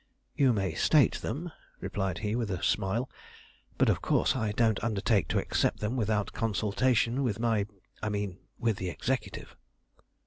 "You 0.35 0.51
may 0.51 0.73
state 0.73 1.21
them," 1.21 1.51
replied 1.79 2.17
he, 2.25 2.35
with 2.35 2.49
a 2.49 2.63
smile, 2.63 3.07
"but, 3.77 3.87
of 3.87 4.01
course, 4.01 4.35
I 4.35 4.51
don't 4.51 4.83
undertake 4.83 5.27
to 5.27 5.37
accept 5.37 5.79
them 5.79 5.95
without 5.95 6.33
consultation 6.33 7.21
with 7.21 7.39
my 7.39 7.67
I 8.01 8.09
mean 8.09 8.39
with 8.57 8.77
the 8.77 8.89
Executive." 8.89 9.55